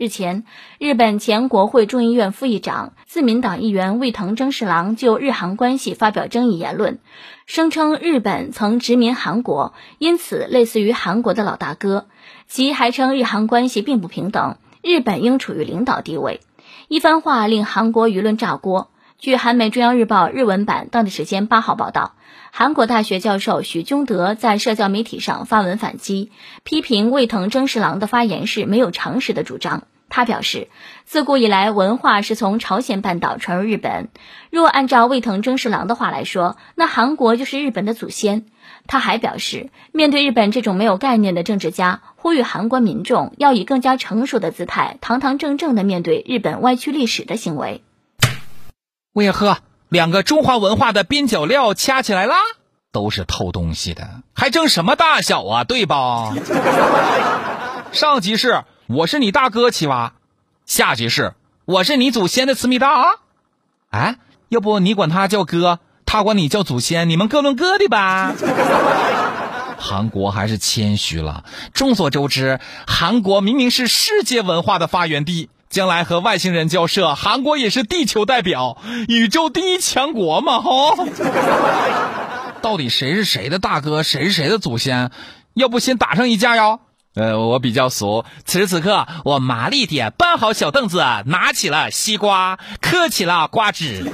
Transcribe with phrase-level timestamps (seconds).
[0.00, 0.44] 日前，
[0.78, 7.00] 日本前国会众议院副议长、自民党议员卫藤征士郎就日韩关系发表争议言论，
[7.44, 12.06] 声称日本曾殖民韩国，因此类似于韩国的老大哥。
[12.46, 16.40] 其还称日韩关系并不平等，日本应处于领导地位。
[16.88, 18.88] 一番话令韩国舆论炸锅。
[19.20, 22.14] 据韩媒中央日报日文版当地时间八号报道，
[22.52, 26.32] 韩国大学教授许宗德在社交媒体上发文反击，
[26.64, 29.82] 批评魏藤征士郎的发言是没有常识的主张。
[30.08, 30.68] 他表示，
[31.04, 34.08] 自古以来文化是从朝鲜半岛传入日本，
[34.50, 38.46] 若按照魏藤征士郎的话来说，那韩国就是日本的祖先。
[38.86, 47.82] 他还表示，面对日本这种没有概念的政治家，呼吁韩国民众要以更加成熟的姿态，堂堂正正的面对日本歪曲历史的行为。
[49.12, 52.36] 为何两个中华文化的边角料掐起来啦？
[52.92, 55.64] 都是偷东西的，还争什么大小啊？
[55.64, 56.34] 对吧？
[57.92, 60.12] 上集是我是你大哥，奇娃；
[60.64, 61.34] 下集是
[61.64, 63.04] 我是你祖先的思密达。
[63.90, 64.16] 哎，
[64.48, 68.34] 要不你管他叫哥，他管你叫祖先，你们各论各的吧。
[69.76, 71.44] 韩国还是谦虚了。
[71.72, 75.48] 众所周知，韩国明明是世界文化的发源地。
[75.70, 78.76] 将来和外星人交涉，韩国也是地球代表，
[79.06, 80.60] 宇宙第一强国嘛！
[80.60, 80.96] 吼，
[82.60, 85.12] 到底谁是谁的大哥，谁是谁的祖先？
[85.54, 86.80] 要不先打上一架哟？
[87.14, 94.10] 呃，我比较俗，此时此刻我麻利点，搬好小凳子，拿起了西瓜，嗑起了瓜子。